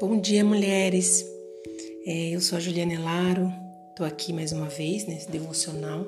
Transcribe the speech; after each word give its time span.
Bom 0.00 0.18
dia, 0.18 0.42
mulheres. 0.42 1.26
É, 2.06 2.30
eu 2.30 2.40
sou 2.40 2.56
a 2.56 2.60
Juliana 2.60 2.94
Elaro, 2.94 3.52
estou 3.90 4.06
aqui 4.06 4.32
mais 4.32 4.50
uma 4.50 4.66
vez 4.66 5.04
nesse 5.04 5.28
devocional 5.30 6.06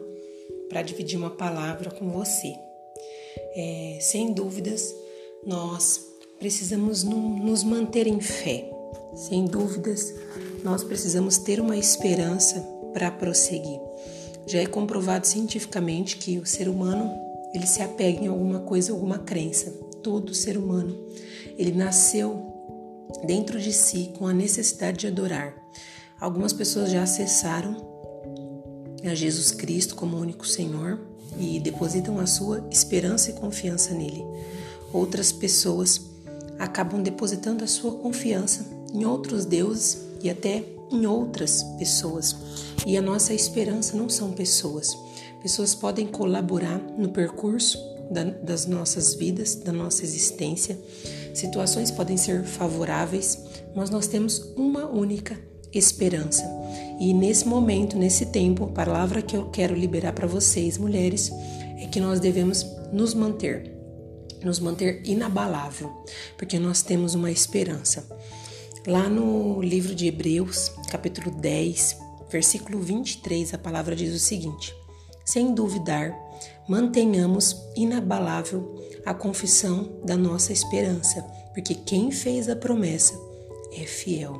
para 0.71 0.81
dividir 0.81 1.19
uma 1.19 1.29
palavra 1.29 1.91
com 1.91 2.09
você. 2.09 2.55
É, 3.55 3.99
sem 4.01 4.33
dúvidas, 4.33 4.95
nós 5.47 6.01
precisamos 6.39 7.05
nos 7.05 7.63
manter 7.63 8.07
em 8.07 8.19
fé. 8.19 8.67
Sem 9.15 9.45
dúvidas, 9.45 10.15
nós 10.65 10.83
precisamos 10.83 11.37
ter 11.37 11.61
uma 11.61 11.77
esperança 11.77 12.67
para 12.95 13.11
prosseguir. 13.11 13.79
Já 14.47 14.61
é 14.61 14.67
comprovado 14.67 15.27
cientificamente 15.27 16.17
que 16.17 16.39
o 16.39 16.47
ser 16.47 16.67
humano 16.67 17.13
ele 17.55 17.67
se 17.67 17.83
apega 17.83 18.25
em 18.25 18.29
alguma 18.29 18.61
coisa, 18.61 18.91
alguma 18.91 19.19
crença. 19.19 19.71
Todo 20.03 20.35
ser 20.35 20.57
humano 20.57 20.99
ele 21.59 21.73
nasceu 21.73 22.52
dentro 23.25 23.61
de 23.61 23.73
si 23.73 24.13
com 24.19 24.27
a 24.27 24.33
necessidade 24.33 24.99
de 24.99 25.07
adorar. 25.07 25.55
Algumas 26.21 26.53
pessoas 26.53 26.91
já 26.91 27.03
acessaram 27.03 27.77
a 29.05 29.15
Jesus 29.15 29.51
Cristo 29.51 29.95
como 29.95 30.17
único 30.17 30.47
Senhor 30.47 31.01
e 31.39 31.59
depositam 31.59 32.19
a 32.19 32.27
sua 32.27 32.67
esperança 32.71 33.31
e 33.31 33.35
confiança 33.35 33.95
nele. 33.95 34.25
Outras 34.93 35.33
pessoas 35.33 36.01
acabam 36.59 37.03
depositando 37.03 37.65
a 37.65 37.67
sua 37.67 37.93
confiança 37.93 38.67
em 38.93 39.05
outros 39.05 39.45
deuses 39.45 39.99
e 40.23 40.31
até 40.31 40.65
em 40.91 41.07
outras 41.07 41.63
pessoas. 41.79 42.37
E 42.87 42.97
a 42.97 43.03
nossa 43.03 43.33
esperança 43.33 43.97
não 43.97 44.09
são 44.09 44.33
pessoas. 44.33 44.97
Pessoas 45.41 45.75
podem 45.75 46.07
colaborar 46.07 46.79
no 46.97 47.09
percurso 47.09 47.79
das 48.43 48.67
nossas 48.67 49.15
vidas, 49.15 49.55
da 49.55 49.73
nossa 49.73 50.05
existência, 50.05 50.79
Situações 51.35 51.91
podem 51.91 52.17
ser 52.17 52.45
favoráveis, 52.45 53.39
mas 53.75 53.91
nós 53.91 54.07
temos 54.07 54.53
uma 54.57 54.87
única 54.87 55.39
esperança. 55.73 56.45
E 57.01 57.13
nesse 57.15 57.47
momento, 57.47 57.97
nesse 57.97 58.27
tempo, 58.27 58.65
a 58.65 58.69
palavra 58.69 59.23
que 59.23 59.37
eu 59.37 59.47
quero 59.47 59.75
liberar 59.75 60.13
para 60.13 60.27
vocês, 60.27 60.77
mulheres, 60.79 61.33
é 61.79 61.87
que 61.87 62.01
nós 62.01 62.21
devemos 62.21 62.67
nos 62.93 63.15
manter, 63.15 63.73
nos 64.45 64.61
manter 64.61 65.03
inabalável, 65.05 65.91
porque 66.37 66.59
nós 66.59 66.83
temos 66.83 67.15
uma 67.15 67.31
esperança. 67.31 68.07
Lá 68.87 69.09
no 69.09 69.63
livro 69.63 69.95
de 69.95 70.07
Hebreus, 70.07 70.73
capítulo 70.91 71.31
10, 71.31 71.97
versículo 72.31 72.81
23, 72.81 73.55
a 73.55 73.59
palavra 73.59 73.97
diz 73.97 74.15
o 74.15 74.19
seguinte: 74.19 74.75
Sem 75.33 75.55
duvidar, 75.55 76.15
mantenhamos 76.69 77.57
inabalável 77.75 78.75
a 79.07 79.15
confissão 79.15 79.99
da 80.05 80.15
nossa 80.15 80.53
esperança, 80.53 81.23
porque 81.55 81.75
quem 81.75 82.11
fez 82.11 82.51
a 82.51 82.55
promessa 82.55 83.19
é 83.73 83.87
fiel. 83.87 84.39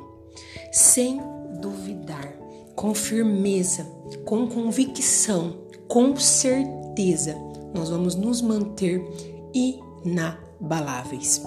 Sem 0.71 1.19
duvidar, 1.59 2.31
com 2.75 2.93
firmeza, 2.93 3.83
com 4.23 4.47
convicção, 4.47 5.63
com 5.87 6.15
certeza, 6.15 7.35
nós 7.73 7.89
vamos 7.89 8.13
nos 8.13 8.39
manter 8.39 9.03
inabaláveis. 9.51 11.41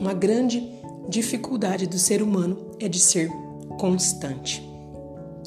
Uma 0.00 0.14
grande 0.14 0.68
dificuldade 1.08 1.86
do 1.86 1.96
ser 1.96 2.20
humano 2.20 2.72
é 2.80 2.88
de 2.88 2.98
ser 2.98 3.30
constante. 3.78 4.65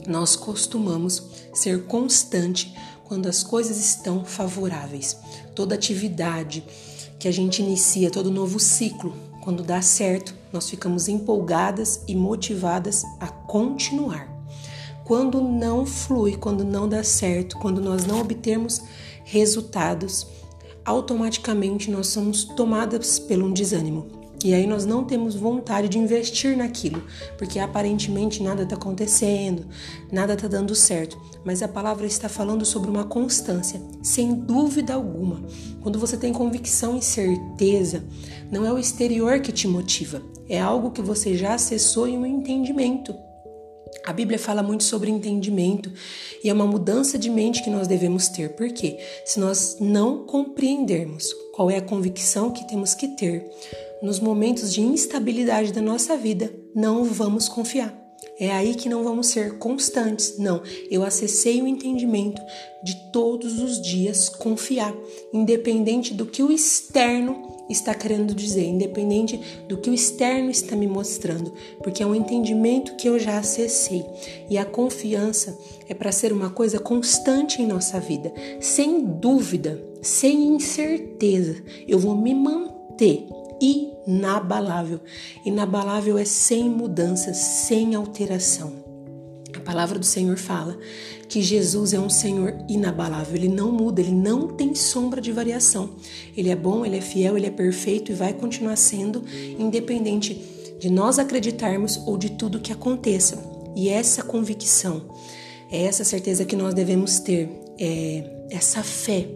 Nós 0.07 0.35
costumamos 0.35 1.23
ser 1.53 1.85
constante 1.85 2.73
quando 3.05 3.27
as 3.27 3.43
coisas 3.43 3.77
estão 3.77 4.23
favoráveis. 4.23 5.17
Toda 5.55 5.75
atividade 5.75 6.63
que 7.17 7.27
a 7.27 7.31
gente 7.31 7.61
inicia, 7.61 8.11
todo 8.11 8.31
novo 8.31 8.59
ciclo, 8.59 9.13
quando 9.41 9.63
dá 9.63 9.81
certo, 9.81 10.33
nós 10.53 10.69
ficamos 10.69 11.07
empolgadas 11.07 12.01
e 12.07 12.15
motivadas 12.15 13.03
a 13.19 13.27
continuar. 13.27 14.29
Quando 15.03 15.41
não 15.41 15.85
flui, 15.85 16.37
quando 16.37 16.63
não 16.63 16.87
dá 16.87 17.03
certo, 17.03 17.57
quando 17.57 17.81
nós 17.81 18.05
não 18.05 18.21
obtemos 18.21 18.81
resultados, 19.23 20.27
automaticamente 20.85 21.89
nós 21.89 22.07
somos 22.07 22.43
tomadas 22.43 23.17
pelo 23.17 23.47
um 23.47 23.53
desânimo. 23.53 24.18
E 24.43 24.53
aí 24.53 24.65
nós 24.65 24.85
não 24.85 25.03
temos 25.03 25.35
vontade 25.35 25.89
de 25.89 25.97
investir 25.97 26.55
naquilo, 26.55 27.03
porque 27.37 27.59
aparentemente 27.59 28.41
nada 28.41 28.63
está 28.63 28.75
acontecendo, 28.75 29.67
nada 30.09 30.33
está 30.33 30.47
dando 30.47 30.73
certo. 30.73 31.19
Mas 31.43 31.61
a 31.61 31.67
palavra 31.67 32.05
está 32.05 32.29
falando 32.29 32.65
sobre 32.65 32.89
uma 32.89 33.03
constância, 33.03 33.81
sem 34.01 34.33
dúvida 34.33 34.93
alguma. 34.93 35.43
Quando 35.81 35.99
você 35.99 36.15
tem 36.15 36.31
convicção 36.31 36.97
e 36.97 37.01
certeza, 37.01 38.03
não 38.49 38.65
é 38.65 38.71
o 38.71 38.79
exterior 38.79 39.41
que 39.41 39.51
te 39.51 39.67
motiva, 39.67 40.21
é 40.47 40.59
algo 40.59 40.91
que 40.91 41.01
você 41.01 41.35
já 41.35 41.55
acessou 41.55 42.07
em 42.07 42.17
um 42.17 42.25
entendimento. 42.25 43.13
A 44.05 44.13
Bíblia 44.13 44.39
fala 44.39 44.63
muito 44.63 44.83
sobre 44.83 45.11
entendimento 45.11 45.91
e 46.43 46.49
é 46.49 46.53
uma 46.53 46.65
mudança 46.65 47.17
de 47.17 47.29
mente 47.29 47.61
que 47.61 47.69
nós 47.69 47.87
devemos 47.87 48.29
ter. 48.29 48.55
Por 48.55 48.69
quê? 48.69 48.97
Se 49.25 49.39
nós 49.39 49.77
não 49.79 50.25
compreendermos 50.25 51.33
qual 51.53 51.69
é 51.69 51.77
a 51.77 51.81
convicção 51.81 52.51
que 52.51 52.67
temos 52.67 52.93
que 52.93 53.09
ter 53.09 53.45
nos 54.01 54.19
momentos 54.19 54.73
de 54.73 54.81
instabilidade 54.81 55.73
da 55.73 55.81
nossa 55.81 56.15
vida, 56.15 56.53
não 56.75 57.03
vamos 57.03 57.49
confiar. 57.49 57.97
É 58.39 58.51
aí 58.51 58.73
que 58.73 58.87
não 58.87 59.03
vamos 59.03 59.27
ser 59.27 59.57
constantes. 59.57 60.37
Não, 60.37 60.61
eu 60.89 61.03
acessei 61.03 61.61
o 61.61 61.67
entendimento 61.67 62.41
de 62.83 62.95
todos 63.11 63.59
os 63.59 63.81
dias 63.81 64.29
confiar, 64.29 64.95
independente 65.33 66.13
do 66.13 66.25
que 66.25 66.41
o 66.41 66.51
externo 66.51 67.49
está 67.69 67.93
querendo 67.93 68.33
dizer, 68.33 68.65
independente 68.65 69.39
do 69.67 69.77
que 69.77 69.89
o 69.89 69.93
externo 69.93 70.49
está 70.49 70.75
me 70.75 70.87
mostrando, 70.87 71.53
porque 71.83 72.01
é 72.01 72.05
um 72.05 72.15
entendimento 72.15 72.95
que 72.95 73.07
eu 73.07 73.19
já 73.19 73.37
acessei. 73.37 74.03
E 74.49 74.57
a 74.57 74.65
confiança 74.65 75.57
é 75.87 75.93
para 75.93 76.11
ser 76.11 76.33
uma 76.33 76.49
coisa 76.49 76.79
constante 76.79 77.61
em 77.61 77.67
nossa 77.67 77.99
vida, 77.99 78.33
sem 78.59 79.05
dúvida, 79.05 79.83
sem 80.01 80.47
incerteza. 80.47 81.61
Eu 81.87 81.99
vou 81.99 82.15
me 82.15 82.33
manter 82.33 83.27
inabalável. 83.61 84.99
Inabalável 85.45 86.17
é 86.17 86.25
sem 86.25 86.69
mudanças, 86.69 87.37
sem 87.37 87.95
alteração. 87.95 88.89
A 89.55 89.59
palavra 89.59 89.97
do 89.97 90.05
Senhor 90.05 90.37
fala 90.37 90.77
que 91.27 91.41
Jesus 91.41 91.93
é 91.93 91.99
um 91.99 92.09
Senhor 92.09 92.57
inabalável, 92.67 93.35
ele 93.35 93.47
não 93.47 93.71
muda, 93.71 94.01
ele 94.01 94.11
não 94.11 94.47
tem 94.47 94.73
sombra 94.73 95.21
de 95.21 95.31
variação. 95.31 95.91
Ele 96.35 96.49
é 96.49 96.55
bom, 96.55 96.85
ele 96.85 96.97
é 96.97 97.01
fiel, 97.01 97.37
ele 97.37 97.45
é 97.45 97.51
perfeito 97.51 98.11
e 98.11 98.15
vai 98.15 98.33
continuar 98.33 98.75
sendo, 98.75 99.23
independente 99.57 100.33
de 100.79 100.89
nós 100.89 101.19
acreditarmos 101.19 101.97
ou 102.05 102.17
de 102.17 102.31
tudo 102.31 102.59
que 102.59 102.71
aconteça. 102.71 103.43
E 103.75 103.89
essa 103.89 104.23
convicção, 104.23 105.09
é 105.71 105.83
essa 105.83 106.03
certeza 106.03 106.45
que 106.45 106.55
nós 106.55 106.73
devemos 106.73 107.19
ter, 107.19 107.49
é 107.79 108.23
essa 108.49 108.81
fé 108.81 109.27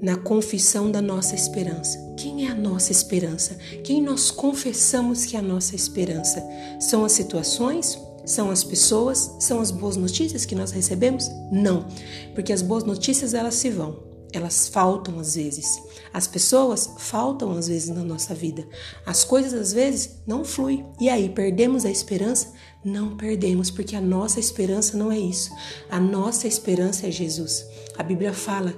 na 0.00 0.16
confissão 0.16 0.90
da 0.90 1.02
nossa 1.02 1.34
esperança. 1.34 1.98
Quem 2.16 2.46
é 2.46 2.50
a 2.50 2.54
nossa 2.54 2.92
esperança? 2.92 3.54
Quem 3.84 4.02
nós 4.02 4.30
confessamos 4.30 5.24
que 5.24 5.36
é 5.36 5.38
a 5.38 5.42
nossa 5.42 5.74
esperança? 5.74 6.44
São 6.80 7.04
as 7.04 7.12
situações? 7.12 7.98
São 8.24 8.50
as 8.50 8.62
pessoas? 8.62 9.36
São 9.40 9.60
as 9.60 9.70
boas 9.70 9.96
notícias 9.96 10.44
que 10.44 10.54
nós 10.54 10.70
recebemos? 10.70 11.28
Não, 11.50 11.86
porque 12.34 12.52
as 12.52 12.62
boas 12.62 12.84
notícias 12.84 13.34
elas 13.34 13.54
se 13.54 13.70
vão. 13.70 14.08
Elas 14.32 14.68
faltam 14.68 15.18
às 15.18 15.36
vezes. 15.36 15.82
As 16.12 16.26
pessoas 16.26 16.90
faltam 16.98 17.52
às 17.52 17.68
vezes 17.68 17.88
na 17.88 18.04
nossa 18.04 18.34
vida. 18.34 18.66
As 19.06 19.24
coisas 19.24 19.54
às 19.54 19.72
vezes 19.72 20.18
não 20.26 20.44
fluem. 20.44 20.84
E 21.00 21.08
aí, 21.08 21.30
perdemos 21.30 21.86
a 21.86 21.90
esperança? 21.90 22.52
Não 22.84 23.16
perdemos, 23.16 23.70
porque 23.70 23.96
a 23.96 24.00
nossa 24.00 24.38
esperança 24.38 24.96
não 24.96 25.10
é 25.10 25.18
isso. 25.18 25.50
A 25.90 25.98
nossa 25.98 26.46
esperança 26.46 27.06
é 27.06 27.10
Jesus. 27.10 27.64
A 27.96 28.02
Bíblia 28.02 28.34
fala 28.34 28.74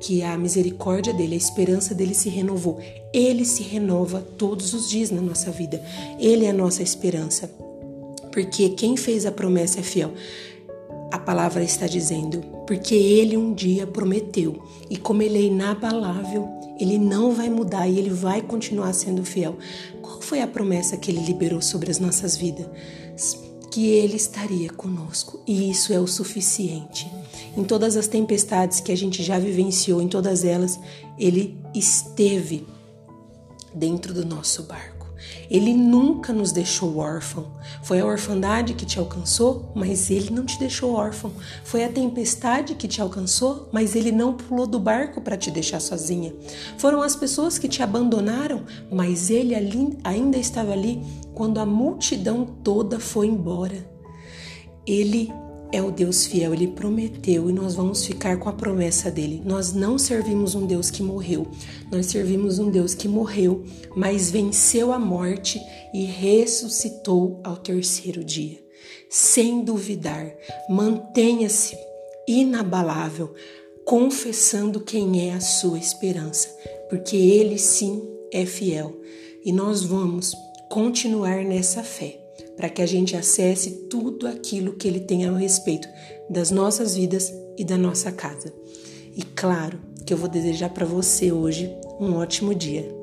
que 0.00 0.22
a 0.22 0.36
misericórdia 0.36 1.12
dele, 1.12 1.34
a 1.34 1.38
esperança 1.38 1.94
dele 1.94 2.14
se 2.14 2.28
renovou. 2.28 2.78
Ele 3.12 3.44
se 3.44 3.62
renova 3.62 4.20
todos 4.20 4.74
os 4.74 4.88
dias 4.88 5.10
na 5.10 5.20
nossa 5.20 5.50
vida. 5.50 5.82
Ele 6.18 6.44
é 6.44 6.50
a 6.50 6.54
nossa 6.54 6.82
esperança. 6.82 7.50
Porque 8.32 8.68
quem 8.70 8.96
fez 8.96 9.26
a 9.26 9.32
promessa 9.32 9.80
é 9.80 9.82
fiel. 9.82 10.12
A 11.10 11.18
palavra 11.18 11.64
está 11.64 11.86
dizendo, 11.86 12.42
porque 12.66 12.94
ele 12.94 13.36
um 13.36 13.54
dia 13.54 13.86
prometeu, 13.86 14.62
e 14.90 14.96
como 14.96 15.22
ele 15.22 15.38
é 15.38 15.42
inabalável, 15.42 16.46
ele 16.78 16.98
não 16.98 17.32
vai 17.32 17.48
mudar 17.48 17.88
e 17.88 17.98
ele 17.98 18.10
vai 18.10 18.42
continuar 18.42 18.92
sendo 18.92 19.24
fiel. 19.24 19.56
Qual 20.02 20.20
foi 20.20 20.42
a 20.42 20.46
promessa 20.46 20.98
que 20.98 21.10
ele 21.10 21.24
liberou 21.24 21.62
sobre 21.62 21.90
as 21.90 21.98
nossas 21.98 22.36
vidas? 22.36 22.66
Que 23.70 23.88
ele 23.88 24.16
estaria 24.16 24.68
conosco, 24.68 25.40
e 25.46 25.70
isso 25.70 25.94
é 25.94 25.98
o 25.98 26.06
suficiente. 26.06 27.10
Em 27.56 27.64
todas 27.64 27.96
as 27.96 28.06
tempestades 28.06 28.80
que 28.80 28.92
a 28.92 28.96
gente 28.96 29.22
já 29.22 29.38
vivenciou, 29.38 30.00
em 30.00 30.08
todas 30.08 30.44
elas, 30.44 30.78
ele 31.18 31.58
esteve 31.74 32.66
dentro 33.74 34.14
do 34.14 34.24
nosso 34.24 34.62
barco. 34.64 34.98
Ele 35.50 35.72
nunca 35.72 36.32
nos 36.32 36.52
deixou 36.52 36.98
órfão. 36.98 37.46
Foi 37.82 38.00
a 38.00 38.06
orfandade 38.06 38.74
que 38.74 38.86
te 38.86 38.98
alcançou, 38.98 39.72
mas 39.74 40.10
ele 40.10 40.30
não 40.30 40.44
te 40.44 40.58
deixou 40.58 40.94
órfão. 40.94 41.32
Foi 41.64 41.84
a 41.84 41.88
tempestade 41.88 42.74
que 42.74 42.86
te 42.86 43.00
alcançou, 43.00 43.68
mas 43.72 43.96
ele 43.96 44.12
não 44.12 44.34
pulou 44.34 44.66
do 44.66 44.78
barco 44.78 45.20
para 45.20 45.36
te 45.36 45.50
deixar 45.50 45.80
sozinha. 45.80 46.34
Foram 46.76 47.02
as 47.02 47.16
pessoas 47.16 47.58
que 47.58 47.68
te 47.68 47.82
abandonaram, 47.82 48.64
mas 48.90 49.30
ele 49.30 49.54
ali, 49.54 49.98
ainda 50.04 50.36
estava 50.38 50.72
ali 50.72 51.02
quando 51.34 51.58
a 51.58 51.66
multidão 51.66 52.44
toda 52.62 53.00
foi 53.00 53.26
embora. 53.26 53.88
Ele 54.86 55.32
é 55.70 55.82
o 55.82 55.90
Deus 55.90 56.26
fiel, 56.26 56.54
ele 56.54 56.68
prometeu 56.68 57.50
e 57.50 57.52
nós 57.52 57.74
vamos 57.74 58.04
ficar 58.04 58.38
com 58.38 58.48
a 58.48 58.52
promessa 58.52 59.10
dele. 59.10 59.42
Nós 59.44 59.72
não 59.72 59.98
servimos 59.98 60.54
um 60.54 60.66
Deus 60.66 60.90
que 60.90 61.02
morreu, 61.02 61.46
nós 61.90 62.06
servimos 62.06 62.58
um 62.58 62.70
Deus 62.70 62.94
que 62.94 63.08
morreu, 63.08 63.64
mas 63.94 64.30
venceu 64.30 64.92
a 64.92 64.98
morte 64.98 65.60
e 65.92 66.04
ressuscitou 66.04 67.40
ao 67.44 67.56
terceiro 67.56 68.24
dia. 68.24 68.58
Sem 69.10 69.62
duvidar, 69.64 70.34
mantenha-se 70.68 71.76
inabalável, 72.26 73.34
confessando 73.84 74.80
quem 74.80 75.28
é 75.28 75.34
a 75.34 75.40
sua 75.40 75.78
esperança, 75.78 76.48
porque 76.88 77.16
ele 77.16 77.58
sim 77.58 78.02
é 78.32 78.44
fiel 78.44 78.98
e 79.44 79.52
nós 79.52 79.82
vamos 79.82 80.34
continuar 80.68 81.42
nessa 81.44 81.82
fé 81.82 82.27
para 82.58 82.68
que 82.68 82.82
a 82.82 82.86
gente 82.86 83.16
acesse 83.16 83.86
tudo 83.88 84.26
aquilo 84.26 84.72
que 84.72 84.88
Ele 84.88 84.98
tem 84.98 85.24
a 85.24 85.32
respeito 85.32 85.88
das 86.28 86.50
nossas 86.50 86.96
vidas 86.96 87.32
e 87.56 87.64
da 87.64 87.78
nossa 87.78 88.10
casa. 88.10 88.52
E 89.16 89.22
claro 89.22 89.78
que 90.04 90.12
eu 90.12 90.18
vou 90.18 90.28
desejar 90.28 90.70
para 90.70 90.84
você 90.84 91.30
hoje 91.30 91.72
um 92.00 92.16
ótimo 92.16 92.52
dia. 92.52 92.97